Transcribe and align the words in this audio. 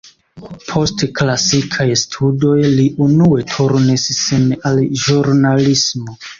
Post 0.69 1.03
klasikaj 1.19 1.87
studoj, 2.05 2.55
li 2.81 2.87
unue 3.09 3.47
turnis 3.53 4.09
sin 4.25 4.51
al 4.73 4.85
ĵurnalismo. 5.07 6.21